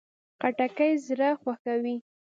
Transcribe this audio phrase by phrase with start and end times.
[0.39, 1.95] خټکی زړه خوښوي.